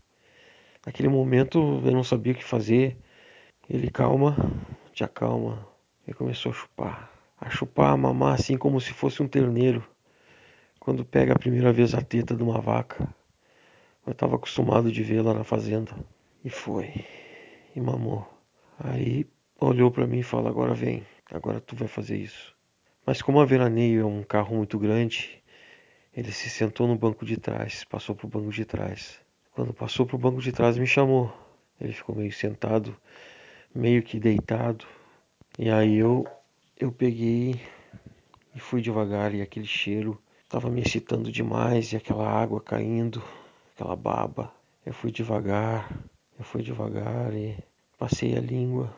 Naquele 0.84 1.08
momento 1.08 1.58
eu 1.84 1.92
não 1.92 2.04
sabia 2.04 2.32
o 2.32 2.36
que 2.36 2.44
fazer. 2.44 2.96
Ele 3.68 3.90
calma, 3.90 4.36
te 4.92 5.04
acalma. 5.04 5.66
E 6.06 6.12
começou 6.12 6.50
a 6.52 6.54
chupar. 6.54 7.12
A 7.40 7.50
chupar, 7.50 7.92
a 7.92 7.96
mamar 7.96 8.34
assim 8.34 8.56
como 8.56 8.80
se 8.80 8.92
fosse 8.92 9.22
um 9.22 9.28
terneiro. 9.28 9.86
Quando 10.80 11.04
pega 11.04 11.32
a 11.32 11.38
primeira 11.38 11.72
vez 11.72 11.94
a 11.94 12.00
teta 12.00 12.34
de 12.34 12.42
uma 12.42 12.60
vaca. 12.60 13.08
Eu 14.06 14.12
estava 14.12 14.36
acostumado 14.36 14.90
de 14.90 15.20
lá 15.20 15.34
na 15.34 15.44
fazenda. 15.44 15.92
E 16.44 16.50
foi. 16.50 17.04
E 17.76 17.80
mamou. 17.80 18.26
Aí 18.78 19.26
olhou 19.60 19.90
para 19.90 20.06
mim 20.06 20.20
e 20.20 20.22
falou: 20.22 20.48
Agora 20.48 20.72
vem, 20.74 21.06
agora 21.30 21.60
tu 21.60 21.76
vai 21.76 21.88
fazer 21.88 22.16
isso. 22.16 22.56
Mas 23.04 23.20
como 23.20 23.40
a 23.40 23.44
veraneio 23.44 24.02
é 24.02 24.04
um 24.04 24.22
carro 24.22 24.56
muito 24.56 24.78
grande, 24.78 25.37
ele 26.14 26.32
se 26.32 26.50
sentou 26.50 26.86
no 26.86 26.96
banco 26.96 27.24
de 27.24 27.36
trás, 27.36 27.84
passou 27.84 28.14
pro 28.14 28.28
banco 28.28 28.50
de 28.50 28.64
trás. 28.64 29.20
Quando 29.52 29.72
passou 29.72 30.06
pro 30.06 30.18
banco 30.18 30.40
de 30.40 30.52
trás, 30.52 30.76
me 30.78 30.86
chamou. 30.86 31.32
Ele 31.80 31.92
ficou 31.92 32.14
meio 32.14 32.32
sentado, 32.32 32.96
meio 33.74 34.02
que 34.02 34.18
deitado. 34.18 34.86
E 35.58 35.70
aí 35.70 35.96
eu 35.96 36.26
eu 36.80 36.92
peguei 36.92 37.60
e 38.54 38.60
fui 38.60 38.80
devagar 38.80 39.34
e 39.34 39.42
aquele 39.42 39.66
cheiro 39.66 40.20
estava 40.44 40.70
me 40.70 40.80
excitando 40.80 41.30
demais 41.30 41.92
e 41.92 41.96
aquela 41.96 42.28
água 42.28 42.60
caindo, 42.60 43.22
aquela 43.74 43.96
baba. 43.96 44.52
Eu 44.86 44.92
fui 44.92 45.10
devagar, 45.10 45.92
eu 46.38 46.44
fui 46.44 46.62
devagar 46.62 47.34
e 47.34 47.58
passei 47.98 48.36
a 48.36 48.40
língua 48.40 48.94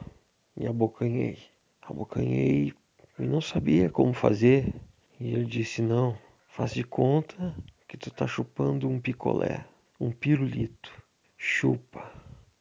e 0.56 0.66
abocanhei. 0.66 1.38
Abocanhei 1.80 2.74
e 3.18 3.22
não 3.22 3.40
sabia 3.40 3.88
como 3.88 4.12
fazer. 4.12 4.72
E 5.18 5.32
ele 5.32 5.44
disse: 5.44 5.82
Não, 5.82 6.16
faz 6.50 6.72
de 6.72 6.82
conta 6.82 7.54
que 7.86 7.96
tu 7.96 8.10
tá 8.10 8.26
chupando 8.26 8.88
um 8.88 9.00
picolé, 9.00 9.64
um 9.98 10.10
pirulito. 10.10 10.92
Chupa, 11.36 12.12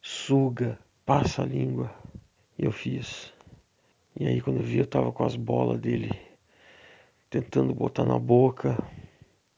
suga, 0.01 0.79
passa 1.05 1.41
a 1.41 1.45
língua. 1.45 1.93
E 2.57 2.65
eu 2.65 2.71
fiz. 2.71 3.33
E 4.17 4.27
aí 4.27 4.41
quando 4.41 4.57
eu 4.57 4.63
vi 4.63 4.77
eu 4.77 4.87
tava 4.87 5.11
com 5.11 5.25
as 5.25 5.35
bolas 5.35 5.79
dele 5.79 6.11
tentando 7.29 7.73
botar 7.73 8.05
na 8.05 8.17
boca. 8.17 8.77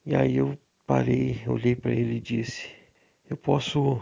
E 0.06 0.16
aí 0.16 0.38
eu 0.38 0.58
parei, 0.88 1.44
olhei 1.48 1.76
para 1.76 1.92
ele 1.92 2.16
e 2.16 2.22
disse: 2.22 2.70
Eu 3.30 3.36
posso 3.38 4.02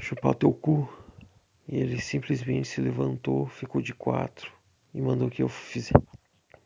chupar 0.00 0.34
teu 0.34 0.52
cu? 0.52 0.88
E 1.68 1.76
ele 1.76 2.00
simplesmente 2.00 2.68
se 2.68 2.80
levantou, 2.80 3.46
ficou 3.46 3.80
de 3.80 3.94
quatro 3.94 4.52
e 4.94 5.00
mandou 5.00 5.30
que 5.30 5.42
eu 5.42 5.48
fizesse. 5.48 5.94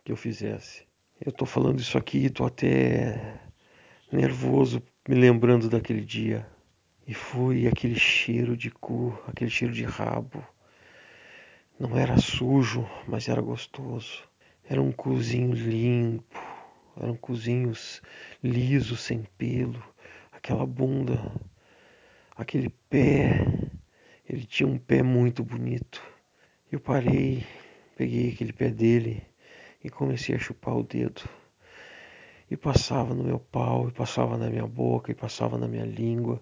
Que 0.05 0.13
eu 0.13 0.17
fizesse. 0.17 0.86
Eu 1.19 1.33
tô 1.33 1.47
falando 1.47 1.81
isso 1.81 1.97
aqui 1.97 2.27
e 2.27 2.31
tô 2.31 2.45
até 2.45 3.41
nervoso 4.13 4.83
me 5.09 5.15
lembrando 5.15 5.69
daquele 5.69 6.03
dia. 6.03 6.47
E 7.07 7.15
foi 7.15 7.67
aquele 7.67 7.99
cheiro 7.99 8.55
de 8.55 8.71
cu, 8.71 9.19
aquele 9.27 9.51
cheiro 9.51 9.73
de 9.73 9.83
rabo. 9.83 10.45
Não 11.81 11.97
era 11.97 12.19
sujo, 12.19 12.87
mas 13.09 13.29
era 13.29 13.41
gostoso. 13.41 14.25
Era 14.63 14.83
um 14.83 14.93
cozinho 14.93 15.55
limpo, 15.55 16.39
eram 17.01 17.17
cozinhos 17.17 18.03
lisos, 18.43 19.01
sem 19.01 19.23
pelo, 19.39 19.83
aquela 20.33 20.67
bunda, 20.67 21.33
aquele 22.37 22.69
pé 22.91 23.71
ele 24.29 24.45
tinha 24.45 24.69
um 24.69 24.77
pé 24.77 25.03
muito 25.03 25.43
bonito. 25.43 26.03
Eu 26.71 26.81
parei, 26.81 27.47
peguei 27.97 28.33
aquele 28.33 28.53
pé 28.53 28.71
dele 28.71 29.23
e 29.83 29.91
comecei 29.91 30.35
a 30.35 30.39
chupar 30.39 30.77
o 30.77 30.83
dedo. 30.83 31.23
E 32.51 32.57
passava 32.57 33.15
no 33.15 33.25
meu 33.25 33.39
pau, 33.39 33.89
e 33.89 33.93
passava 33.93 34.37
na 34.37 34.49
minha 34.49 34.67
boca, 34.67 35.11
e 35.11 35.15
passava 35.15 35.59
na 35.59 35.67
minha 35.67 35.85
língua, 35.85 36.41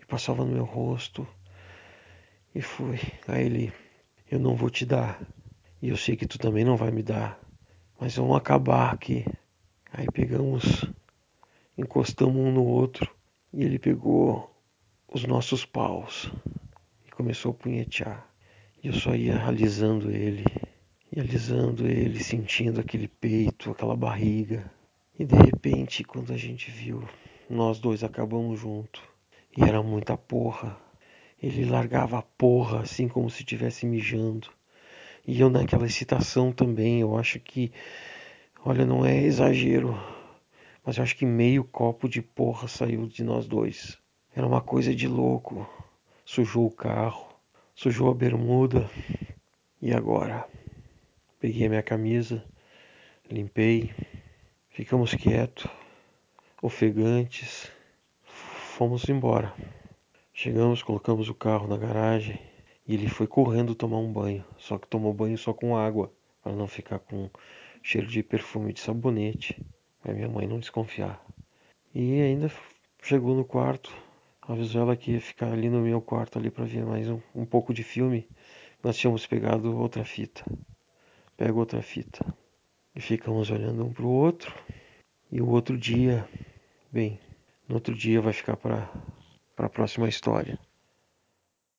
e 0.00 0.04
passava 0.04 0.44
no 0.44 0.52
meu 0.52 0.64
rosto. 0.64 1.26
E 2.54 2.60
fui. 2.60 2.98
Aí 3.26 3.46
ele, 3.46 3.72
eu 4.30 4.38
não 4.38 4.54
vou 4.54 4.70
te 4.70 4.84
dar. 4.84 5.20
E 5.80 5.88
eu 5.88 5.96
sei 5.96 6.16
que 6.16 6.26
tu 6.26 6.38
também 6.38 6.64
não 6.64 6.76
vai 6.76 6.90
me 6.90 7.02
dar. 7.02 7.40
Mas 7.98 8.16
vamos 8.16 8.36
acabar 8.36 8.92
aqui. 8.92 9.24
Aí 9.92 10.06
pegamos, 10.12 10.84
encostamos 11.76 12.36
um 12.36 12.52
no 12.52 12.64
outro, 12.64 13.10
e 13.52 13.64
ele 13.64 13.78
pegou 13.78 14.54
os 15.08 15.24
nossos 15.24 15.64
paus 15.64 16.30
começou 17.16 17.52
a 17.52 17.54
punhetear. 17.54 18.28
E 18.82 18.88
eu 18.88 18.92
só 18.92 19.14
ia 19.14 19.42
alisando 19.46 20.10
ele, 20.10 20.44
alisando 21.20 21.86
ele, 21.86 22.22
sentindo 22.22 22.80
aquele 22.80 23.08
peito, 23.08 23.70
aquela 23.70 23.96
barriga. 23.96 24.70
E 25.18 25.24
de 25.24 25.34
repente, 25.34 26.04
quando 26.04 26.32
a 26.32 26.36
gente 26.36 26.70
viu, 26.70 27.02
nós 27.48 27.78
dois 27.78 28.04
acabamos 28.04 28.60
junto. 28.60 29.02
E 29.56 29.62
era 29.62 29.82
muita 29.82 30.16
porra. 30.16 30.76
Ele 31.42 31.64
largava 31.64 32.18
a 32.18 32.22
porra 32.22 32.80
assim 32.80 33.08
como 33.08 33.30
se 33.30 33.40
estivesse 33.40 33.86
mijando. 33.86 34.50
E 35.26 35.40
eu 35.40 35.50
naquela 35.50 35.86
excitação 35.86 36.52
também, 36.52 37.00
eu 37.00 37.16
acho 37.16 37.40
que, 37.40 37.72
olha, 38.64 38.84
não 38.84 39.04
é 39.04 39.22
exagero, 39.22 39.98
mas 40.84 40.96
eu 40.98 41.02
acho 41.02 41.16
que 41.16 41.26
meio 41.26 41.64
copo 41.64 42.08
de 42.08 42.22
porra 42.22 42.68
saiu 42.68 43.06
de 43.06 43.24
nós 43.24 43.46
dois. 43.46 43.98
Era 44.34 44.46
uma 44.46 44.60
coisa 44.60 44.94
de 44.94 45.08
louco 45.08 45.66
sujou 46.26 46.66
o 46.66 46.70
carro, 46.70 47.28
sujou 47.74 48.10
a 48.10 48.14
bermuda. 48.14 48.90
E 49.80 49.94
agora? 49.94 50.46
Peguei 51.38 51.66
a 51.66 51.68
minha 51.68 51.82
camisa, 51.82 52.42
limpei, 53.30 53.92
ficamos 54.70 55.14
quietos, 55.14 55.66
ofegantes, 56.62 57.70
fomos 58.24 59.06
embora. 59.06 59.54
Chegamos, 60.32 60.82
colocamos 60.82 61.28
o 61.28 61.34
carro 61.34 61.68
na 61.68 61.76
garagem 61.76 62.40
e 62.88 62.94
ele 62.94 63.06
foi 63.06 63.26
correndo 63.26 63.74
tomar 63.74 63.98
um 63.98 64.10
banho. 64.10 64.42
Só 64.56 64.78
que 64.78 64.88
tomou 64.88 65.12
banho 65.12 65.36
só 65.36 65.52
com 65.52 65.76
água, 65.76 66.10
para 66.42 66.52
não 66.52 66.66
ficar 66.66 67.00
com 67.00 67.28
cheiro 67.82 68.06
de 68.06 68.22
perfume 68.22 68.72
de 68.72 68.80
sabonete, 68.80 69.62
para 70.02 70.14
minha 70.14 70.30
mãe 70.30 70.46
não 70.46 70.58
desconfiar. 70.58 71.22
E 71.94 72.18
ainda 72.22 72.50
chegou 73.02 73.36
no 73.36 73.44
quarto, 73.44 73.94
avisou 74.40 74.80
ela 74.80 74.96
que 74.96 75.12
ia 75.12 75.20
ficar 75.20 75.52
ali 75.52 75.68
no 75.68 75.82
meu 75.82 76.00
quarto 76.00 76.38
ali 76.38 76.50
para 76.50 76.64
ver 76.64 76.86
mais 76.86 77.10
um, 77.10 77.20
um 77.34 77.44
pouco 77.44 77.74
de 77.74 77.82
filme. 77.82 78.26
Nós 78.82 78.96
tínhamos 78.96 79.26
pegado 79.26 79.76
outra 79.76 80.02
fita. 80.02 80.42
Pego 81.36 81.60
outra 81.60 81.82
fita. 81.82 82.24
E 82.94 83.00
ficamos 83.00 83.50
olhando 83.50 83.84
um 83.84 83.92
pro 83.92 84.08
outro. 84.08 84.54
E 85.30 85.40
o 85.40 85.48
outro 85.48 85.76
dia, 85.76 86.26
bem, 86.90 87.20
no 87.68 87.74
outro 87.74 87.94
dia 87.94 88.20
vai 88.20 88.32
ficar 88.32 88.56
para 88.56 88.90
para 89.56 89.66
a 89.66 89.70
próxima 89.70 90.06
história. 90.06 90.58